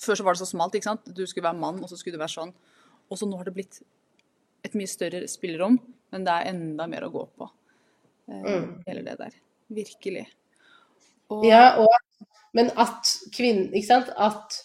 [0.00, 1.06] Før så var det så smalt, ikke sant.
[1.16, 2.50] Du skulle være mann, og så skulle du være sånn.
[3.08, 3.78] Og så nå har det blitt
[4.66, 5.78] et mye større spillerom,
[6.12, 7.48] men det er enda mer å gå på.
[8.28, 8.82] Eh, Mm.
[8.86, 9.34] Hele det der.
[9.68, 10.26] Virkelig.
[11.30, 11.88] Og, Ja, og,
[12.54, 14.10] men at kvinner Ikke sant?
[14.16, 14.60] At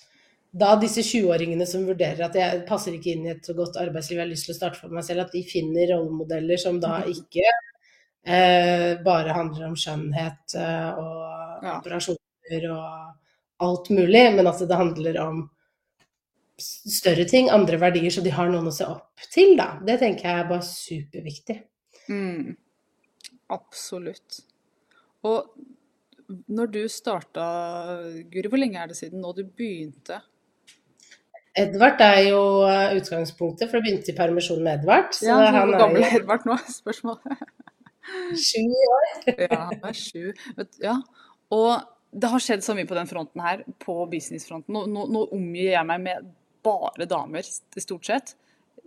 [0.54, 4.18] da disse 20-åringene som vurderer at jeg passer ikke inn i et så godt arbeidsliv,
[4.18, 6.98] jeg har lyst til å starte for meg selv, at de finner rollemodeller som da
[7.08, 7.46] ikke
[8.26, 11.78] eh, bare handler om skjønnhet eh, og Ja.
[11.80, 13.16] operasjoner og
[13.62, 15.42] alt mulig, men at det handler om
[16.62, 19.80] større ting, andre verdier, så de har noen å se opp til, da.
[19.86, 21.58] Det tenker jeg er bare superviktig.
[22.10, 22.56] Mm,
[23.54, 24.42] absolutt.
[25.28, 25.52] Og
[26.52, 27.46] når du starta,
[28.32, 30.22] Guri, hvor lenge er det siden nå du begynte?
[31.58, 32.42] Edvard er jo
[32.96, 35.12] utgangspunktet, for det begynte i permisjon med Edvard.
[35.18, 36.56] Så Ja, han Hvor gammel er Edvard nå?
[36.82, 37.42] Spørsmålet.
[38.40, 39.10] sju år.
[39.52, 40.32] Ja, han er sju.
[40.82, 40.96] Ja.
[41.52, 41.74] Og
[42.12, 44.72] det har skjedd så mye på den fronten her, på businessfronten.
[44.76, 46.32] Nå, nå, nå omgir jeg meg med
[46.64, 48.36] bare damer, stort sett.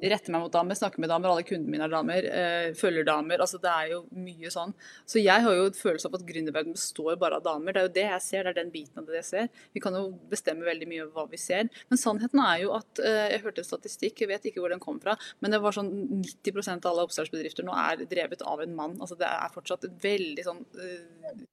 [0.05, 2.27] Retter meg mot damer, snakker med damer, alle kundene mine er damer.
[2.27, 3.41] Eh, følger damer.
[3.41, 4.75] Altså det er jo mye sånn.
[5.09, 7.73] Så jeg har jo en følelse av at gründerverdenen består bare av damer.
[7.73, 9.63] Det er jo det jeg ser, det er den biten av det jeg ser.
[9.73, 11.71] Vi kan jo bestemme veldig mye over hva vi ser.
[11.89, 14.83] Men sannheten er jo at eh, Jeg hørte en statistikk, jeg vet ikke hvor den
[14.83, 18.77] kom fra, men det var sånn 90 av alle oppstartsbedrifter nå er drevet av en
[18.77, 18.99] mann.
[19.01, 21.45] Altså det er fortsatt et veldig sånn eh,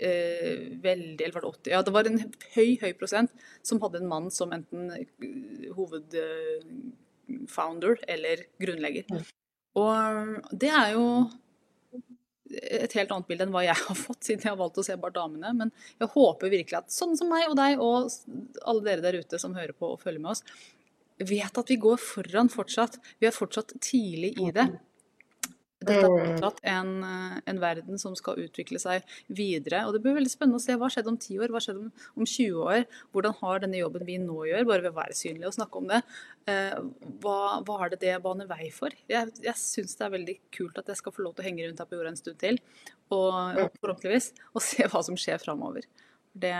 [0.00, 1.70] eh, veldig, eller var det 80?
[1.74, 2.24] Ja, det var en
[2.56, 5.06] høy, høy prosent som hadde en mann som enten eh,
[7.30, 9.04] hovedfounder eller grunnlegger.
[9.78, 11.06] Og det er jo
[12.50, 14.96] et helt annet bilde enn hva jeg har fått, siden jeg har valgt å se
[14.98, 15.52] bare damene.
[15.56, 18.10] Men jeg håper virkelig at sånne som meg og deg og
[18.66, 20.44] alle dere der ute som hører på og følger med oss,
[21.20, 22.96] vet at vi går foran fortsatt.
[23.20, 24.66] Vi er fortsatt tidlig i det.
[25.80, 29.86] Dette er fortsatt en, eh, en verden som skal utvikle seg videre.
[29.86, 31.92] Og det blir veldig spennende å se hva skjedde om 10 år, hva skjedde om,
[32.20, 32.84] om 20 år.
[33.14, 35.88] Hvordan har denne jobben vi nå gjør, bare ved å være synlig og snakke om
[35.88, 36.02] det,
[36.52, 36.76] eh,
[37.24, 38.92] hva, hva er det det baner vei for?
[39.08, 41.64] Jeg, jeg syns det er veldig kult at jeg skal få lov til å henge
[41.64, 42.60] rundt her på jorda en stund til,
[43.08, 45.88] og, og forhåpentligvis, og se hva som skjer framover.
[46.36, 46.54] Det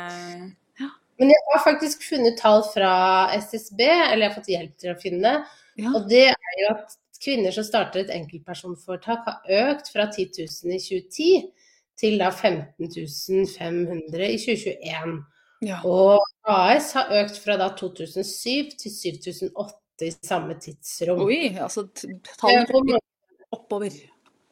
[1.21, 2.95] Men jeg har faktisk funnet tall fra
[3.37, 5.35] SSB, eller jeg har fått hjelp til å finne,
[5.77, 5.93] Ja.
[5.93, 10.77] og det er jo at kvinner som starter et enkeltpersonforetak har økt fra 10 000
[10.77, 11.33] i 2010
[12.01, 12.89] til da 15
[13.59, 15.19] 500 i 2021.
[15.69, 15.81] ja.
[15.85, 21.21] Og AS har økt fra da 2007 til 7008 i samme tidsrom.
[21.27, 22.97] Oi, altså tallet hvor
[23.53, 23.93] oppover.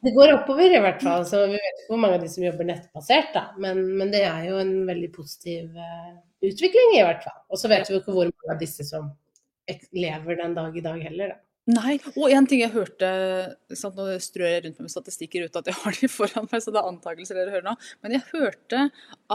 [0.05, 1.25] det går oppover i hvert fall.
[1.25, 3.47] Så vi vet ikke hvor mange av de som jobber nettbasert, da.
[3.57, 6.13] Men, men det er jo en veldig positiv uh,
[6.45, 7.39] utvikling i hvert fall.
[7.49, 9.09] Og så vet vi ikke hvor mange av disse som
[9.93, 11.48] lever den dag i dag heller, da.
[11.69, 13.09] Nei, og en ting jeg hørte
[13.77, 16.73] sant, Nå strør jeg rundt med statistikker uten at jeg har de foran meg, så
[16.73, 17.75] det er antakelser dere hører nå.
[18.01, 18.85] Men jeg hørte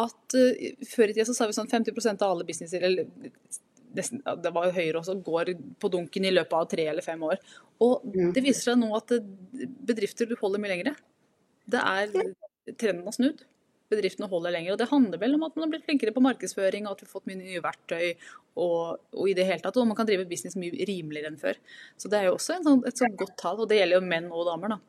[0.01, 3.07] at uh, før i tida så sa vi sånn 50% av alle businesser, eller
[3.95, 7.39] det var jo høyere også, går på dunken i løpet av tre eller fem år.
[7.85, 8.03] Og
[8.35, 9.15] det viser seg nå at
[9.87, 10.95] bedrifter holder mye lengre.
[11.71, 12.33] Det er
[12.81, 13.45] Trenden har snudd.
[13.95, 14.75] Bedriftene holder lenger.
[14.75, 17.09] Og det handler vel om at man har blitt flinkere på markedsføring, og at vi
[17.09, 19.79] har fått mye nye verktøy og, og i det hele tatt.
[19.81, 21.61] Og man kan drive business mye rimeligere enn før.
[22.01, 23.63] Så det er jo også sånn, et sånt godt tall.
[23.65, 24.81] Og det gjelder jo menn og damer, da.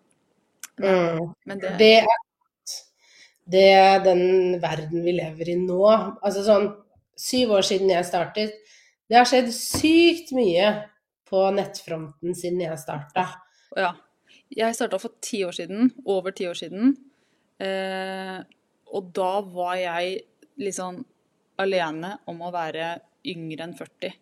[0.75, 1.29] Mm.
[1.47, 2.73] Men det, det, er,
[3.53, 4.25] det er den
[4.63, 5.83] verden vi lever i nå.
[5.91, 6.73] Altså sånn
[7.15, 8.57] Syv år siden jeg startet,
[9.07, 10.65] det har skjedd sykt mye
[11.29, 13.23] på nettfronten siden jeg starta.
[13.79, 13.93] Ja.
[14.55, 15.93] Jeg starta for ti år siden.
[16.05, 16.91] Over ti år siden.
[17.63, 18.39] Eh,
[18.93, 20.19] og da var jeg
[20.61, 21.01] liksom
[21.61, 22.95] alene om å være
[23.31, 24.19] yngre enn 40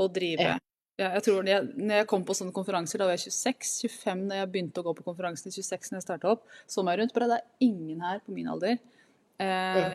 [0.00, 0.54] og drive.
[0.54, 0.60] Ja.
[0.94, 4.38] Ja, jeg tror jeg, når jeg kom på sånne konferanser, da var jeg 26-25 når
[4.38, 5.50] jeg begynte å gå på konferansen.
[5.50, 6.44] 26 når jeg starta opp.
[6.70, 7.14] Så meg rundt.
[7.16, 8.76] Bare det er ingen her på min alder.
[9.42, 9.88] Eh,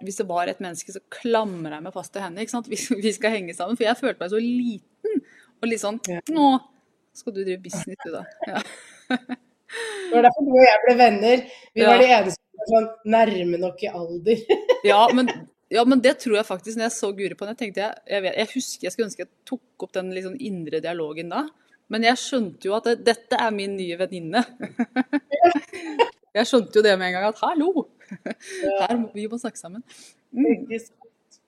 [0.00, 2.40] hvis det var et menneske, så klamrer jeg meg fast til henne.
[2.40, 2.70] ikke sant?
[3.04, 3.76] Vi, skal henge sammen.
[3.76, 5.22] For jeg følte meg så liten.
[5.60, 6.00] Og litt sånn
[6.32, 6.48] Nå
[7.12, 8.24] skal du drive business, du, da.
[8.48, 8.62] Ja.
[9.12, 11.44] Det var derfor du og jeg ble venner.
[11.76, 14.44] Vi var de eneste sånn nærme nok i alder.
[14.90, 15.30] ja, men,
[15.72, 16.78] ja, men det tror jeg faktisk.
[16.78, 19.26] Når jeg så Guri på nett, tenkte jeg jeg, vet, jeg husker jeg skulle ønske
[19.26, 21.46] jeg tok opp den liksom indre dialogen da.
[21.92, 24.44] Men jeg skjønte jo at det, dette er min nye venninne.
[26.38, 27.86] jeg skjønte jo det med en gang at hallo!
[28.62, 29.84] Her må vi må snakke sammen.
[30.32, 30.68] Mm.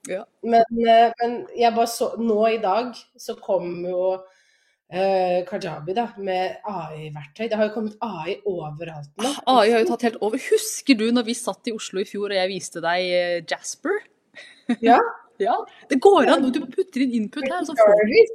[0.09, 0.25] Ja.
[0.45, 4.19] Men, eh, men, jeg bare så Nå i dag så kom jo
[4.95, 7.49] eh, Kajabi da, med AI-verktøy.
[7.51, 9.31] Det har jo kommet AI overalt nå.
[9.31, 10.41] AI ah, har jo tatt helt over.
[10.51, 14.03] Husker du når vi satt i Oslo i fjor og jeg viste deg eh, Jasper?
[14.81, 14.97] Ja.
[15.43, 15.55] ja.
[15.91, 16.47] Det går an.
[16.55, 17.67] Du putter inn input her.
[17.69, 18.33] Jarvis.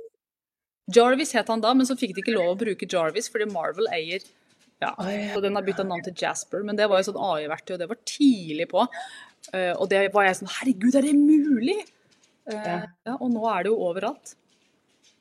[0.93, 3.89] Jarvis het han da, men så fikk de ikke lov å bruke Jarvis fordi Marvel
[3.93, 4.21] eier
[4.79, 4.93] ja,
[5.33, 7.87] så den har bytta navn til Jasper, men det var jo sånn AI-verktøy, og det
[7.89, 8.85] var tidlig på.
[9.51, 11.75] Uh, og det var jeg sånn Herregud, er det mulig?
[12.47, 13.15] Uh, ja.
[13.17, 14.37] Og nå er det jo overalt.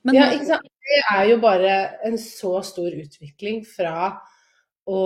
[0.07, 0.71] Men, ja, ikke sant.
[0.89, 1.73] Det er jo bare
[2.09, 3.95] en så stor utvikling fra
[4.89, 5.01] å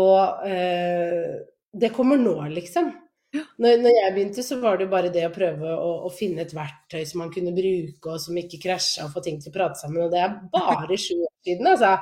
[0.46, 1.40] eh,
[1.72, 2.92] Det kommer nå, liksom.
[3.32, 6.44] Når, når, jeg begynte, så var det jo bare det å prøve å, å, finne
[6.44, 9.54] et verktøy som man kunne bruke, og som ikke krasja, og få ting til å
[9.54, 10.02] prate sammen.
[10.04, 11.94] Og det er bare sju år siden, altså.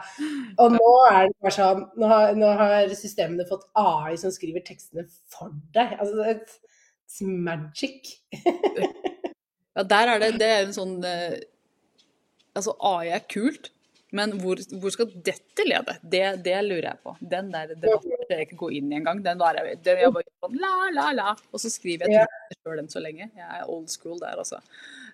[0.59, 4.67] Og nå er det bare sånn Nå har, nå har systemene fått AI som skriver
[4.67, 5.95] tekstene for deg.
[6.03, 8.11] Altså, it's magic.
[9.77, 11.39] ja, der er det Det er en sånn eh,
[12.57, 13.71] Altså, AI er kult.
[14.13, 15.95] Men hvor, hvor, skal dette lede?
[16.03, 17.13] Det, det, lurer jeg på.
[17.21, 19.21] Den der debatten skal jeg ikke gå inn i engang.
[19.23, 21.35] Den var jeg, den jeg bare sånn la, la, la.
[21.55, 23.29] Og så skriver jeg til sjøl enn så lenge.
[23.39, 24.59] Jeg er old school der, altså.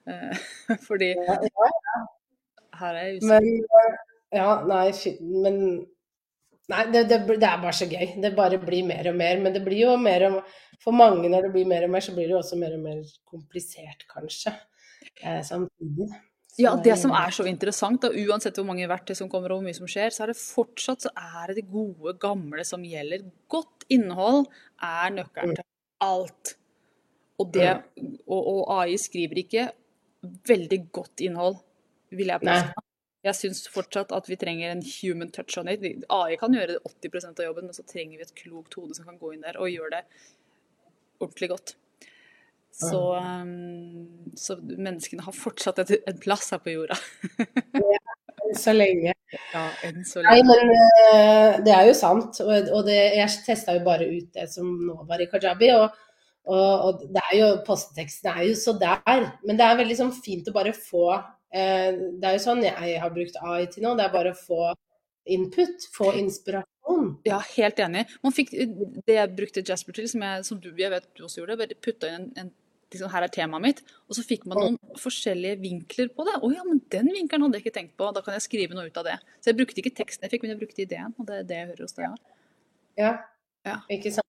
[0.08, 0.46] Eh,
[0.88, 3.50] fordi her er jeg usikker.
[3.50, 4.00] Men,
[4.36, 4.86] ja, nei,
[5.44, 5.60] men
[6.66, 8.16] Nei, det, det, det, er bare så gøy.
[8.22, 9.38] Det bare blir mer og mer.
[9.42, 10.40] Men det blir jo mer og
[10.82, 12.82] For mange når det blir mer og mer, så blir det jo også mer og
[12.82, 14.52] mer komplisert, kanskje.
[15.22, 16.08] Eh, samtidig.
[16.56, 19.66] Ja, det som er så interessant, da, uansett hvor mange verktøy som kommer og hvor
[19.66, 23.26] mye som skjer, så er det fortsatt så er det det gode, gamle som gjelder.
[23.52, 24.46] Godt innhold
[24.80, 25.58] er nøkkelen mm.
[25.58, 26.54] til alt.
[27.36, 27.68] Og, det,
[28.24, 29.68] og, og, AI skriver ikke
[30.48, 31.60] veldig godt innhold,
[32.16, 32.84] vil jeg påstå.
[33.26, 35.82] Jeg syns fortsatt at vi trenger en human touch on it.
[36.08, 39.18] AI kan gjøre 80% av jobben, men så trenger vi et klokt hode som kan
[39.20, 40.04] gå inn der og gjøre det
[41.20, 41.76] ordentlig godt.
[42.76, 46.98] Så, um, så menneskene har fortsatt en plass her på jorda.
[47.72, 48.00] ja,
[48.44, 49.14] enn så lenge.
[49.54, 50.34] Ja, enn så lenge.
[50.34, 52.42] Nei, men uh, det er jo sant.
[52.44, 55.70] Og, det, jeg testa jo bare ut det som nå var i Kajabi.
[55.78, 56.02] Og,
[56.52, 59.24] og, og det er jo, postteksten er jo så der.
[59.46, 61.24] Men det er veldig sånn fint å bare få uh,
[61.56, 63.96] Det er jo sånn jeg har brukt AI til nå.
[63.96, 64.74] Det er bare å få
[65.32, 67.16] input, få inspirasjon.
[67.26, 68.04] Ja, helt enig.
[68.20, 71.40] Man fikk det jeg brukte Jasper til, som, jeg, som du jeg vet du også
[71.40, 72.54] gjorde, bare putta inn en, en
[72.92, 73.82] liksom, her er temaet mitt.
[74.06, 76.36] Og så fikk man noen forskjellige vinkler på det.
[76.40, 78.12] Å ja, men den vinkelen hadde jeg ikke tenkt på.
[78.14, 79.16] Da kan jeg skrive noe ut av det.
[79.40, 81.16] Så jeg brukte ikke teksten jeg fikk, men jeg brukte ideen.
[81.16, 82.22] Og det er det jeg hører hos deg.
[83.00, 83.12] Ja.
[83.66, 83.80] ja.
[83.92, 84.24] Ikke sant.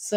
[0.00, 0.16] Så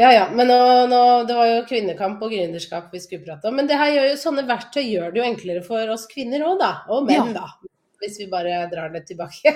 [0.00, 0.28] ja ja.
[0.32, 3.58] Men nå, nå, det var jo kvinnekamp og gründerskap vi skulle prate om.
[3.60, 6.56] Men det her gjør jo, sånne verktøy gjør det jo enklere for oss kvinner òg,
[6.62, 6.72] da.
[6.94, 7.44] Og menn, ja.
[7.44, 7.74] da.
[7.98, 9.52] Hvis vi bare drar det tilbake.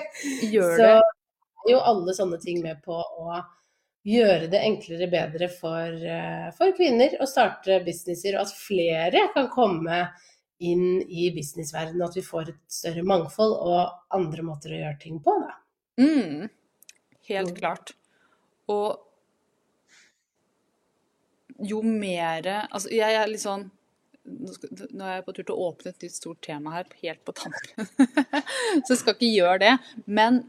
[0.52, 0.92] Gjør det.
[0.92, 3.40] Så er jo alle sånne ting med på å
[4.06, 9.48] gjøre det enklere bedre for, eh, for, kvinner å starte businesser, og at flere kan
[9.52, 10.04] komme
[10.62, 15.00] inn i businessverdenen, og at vi får et større mangfold og andre måter å gjøre
[15.02, 15.34] ting på.
[15.42, 15.56] Da.
[16.02, 16.50] Mm.
[17.28, 17.94] Helt klart.
[18.70, 18.98] Og
[21.62, 23.68] jo mer Altså, jeg er litt sånn
[24.22, 27.34] nå er jeg på tur til å åpne et nytt stort tema her, helt på
[27.34, 27.88] tampen.
[28.84, 29.72] Så jeg skal ikke gjøre det.
[30.06, 30.44] Men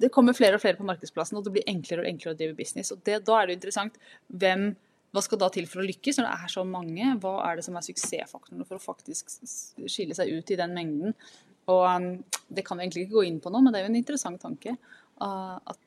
[0.00, 2.56] det kommer flere og flere på markedsplassen, og det blir enklere og enklere å drive
[2.58, 2.90] business.
[2.94, 4.72] Og det, da er det interessant hvem
[5.14, 7.10] hva skal da til for å lykkes når det er så mange?
[7.22, 9.30] Hva er det som er suksessfaktorene for å faktisk
[9.86, 11.14] skille seg ut i den mengden?
[11.70, 12.08] Og um,
[12.50, 14.42] Det kan vi egentlig ikke gå inn på nå, men det er jo en interessant
[14.42, 14.74] tanke.
[15.22, 15.78] uh, at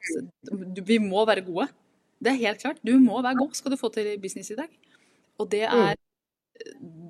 [0.88, 1.68] vi må være gode.
[2.24, 2.80] Det er helt klart.
[2.88, 4.72] Du må være god skal du få til business i dag.
[5.38, 6.00] Og det er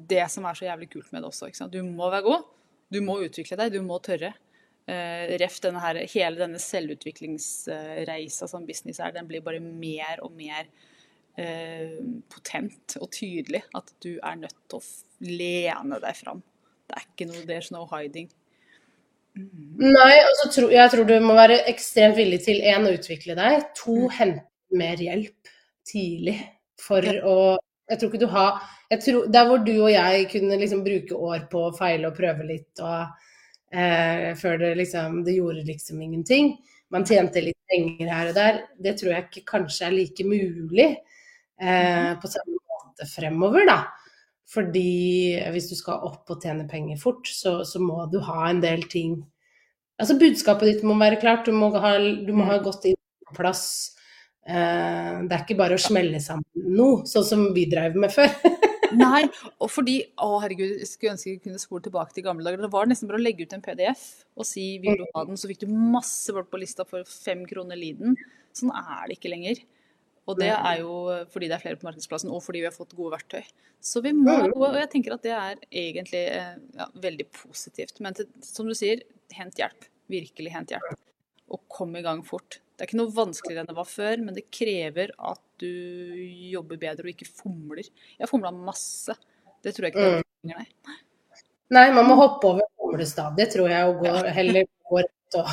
[0.10, 1.70] det som er så jævlig kult med det også.
[1.72, 2.50] Du må være god.
[2.92, 3.78] Du må utvikle deg.
[3.78, 4.34] Du må tørre.
[4.88, 10.32] Uh, ref denne her, hele denne selvutviklingsreisa som business er, den blir bare mer og
[10.38, 10.70] mer
[11.38, 11.98] eh,
[12.32, 13.64] potent og tydelig.
[13.76, 16.44] At du er nødt til å lene deg fram.
[16.88, 18.30] Det er ikke noe There's no hiding.
[19.38, 23.68] Nei, altså, tro, jeg tror du må være ekstremt villig til én å utvikle deg,
[23.78, 25.52] to hente mer hjelp
[25.88, 26.40] tidlig
[26.82, 27.22] for Ja.
[27.24, 28.58] å Jeg tror ikke du har
[28.92, 32.18] jeg tror, Der hvor du og jeg kunne liksom bruke år på å feile og
[32.18, 33.08] prøve litt og
[33.74, 36.56] eh, før det liksom Det gjorde liksom ingenting.
[36.94, 38.60] Man tjente litt penger her og der.
[38.80, 40.90] Det tror jeg ikke kanskje er like mulig
[41.60, 43.80] eh, på samme måte fremover, da.
[44.48, 48.64] Fordi hvis du skal opp og tjene penger fort, så, så må du ha en
[48.64, 49.20] del ting
[49.98, 52.98] Altså budskapet ditt må være klart, du må ha, du må ha gått inn
[53.34, 53.96] plass.
[54.48, 58.30] Eh, det er ikke bare å smelle sammen noe, sånn som vi drev med før.
[58.98, 59.24] Nei,
[59.62, 62.64] og fordi Å, herregud, jeg skulle ønske jeg kunne spole tilbake til gamle dager.
[62.66, 64.04] Det var nesten bare å legge ut en PDF
[64.38, 67.46] og si 'vil du ha den', så fikk du masse folk på lista for fem
[67.46, 68.18] kroner liden.
[68.54, 69.64] Sånn er det ikke lenger.
[70.28, 70.94] Og det er jo
[71.32, 73.46] fordi det er flere på markedsplassen, og fordi vi har fått gode verktøy.
[73.80, 77.28] Så vi må ha gode, og jeg tenker at det er egentlig eh, ja, veldig
[77.32, 78.02] positivt.
[78.04, 79.06] Men til, som du sier,
[79.38, 79.88] hent hjelp.
[80.12, 80.98] Virkelig hent hjelp.
[81.54, 82.60] Og kom i gang fort.
[82.78, 85.72] Det er ikke noe vanskeligere enn det var før, men det krever at du
[86.52, 87.88] jobber bedre og ikke fomler.
[88.20, 89.16] Jeg fomla masse.
[89.66, 90.98] Det tror jeg ikke det er lenger, nei.
[91.74, 95.50] Nei, man må hoppe over fomlestadiet, tror jeg, og gå, heller gå rett, og,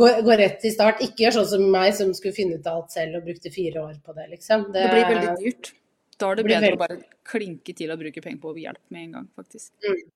[0.00, 1.02] gå, gå rett i start.
[1.04, 3.84] Ikke gjør sånn som meg, som skulle finne ut av alt selv og brukte fire
[3.84, 4.70] år på det, liksom.
[4.74, 5.70] Det blir veldig dyrt.
[6.16, 6.96] Da er det Det bedre å bare
[7.28, 9.70] klinke til og bruke penger på hjelp med en gang, faktisk.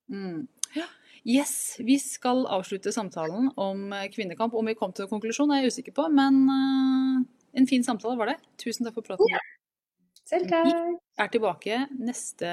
[0.09, 0.49] Mm.
[0.79, 0.89] Ja.
[1.29, 4.55] Yes, vi skal avslutte samtalen om eh, kvinnekamp.
[4.57, 7.19] Om vi kom til en konklusjon, er jeg usikker på, men eh,
[7.61, 8.39] en fin samtale var det.
[8.63, 9.41] Tusen takk for praten.
[10.25, 10.71] Selv takk.
[10.71, 10.75] Vi
[11.21, 12.51] er tilbake neste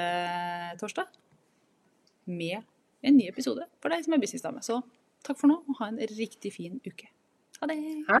[0.80, 1.08] torsdag
[2.28, 2.60] med
[3.06, 4.60] en ny episode for deg som er businessdame.
[4.66, 4.82] Så
[5.24, 7.08] takk for nå, og ha en riktig fin uke.
[7.62, 7.78] Ha det!
[8.10, 8.20] Ha